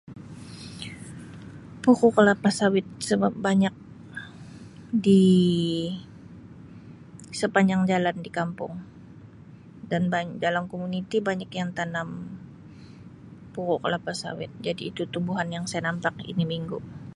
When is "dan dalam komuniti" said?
9.91-11.17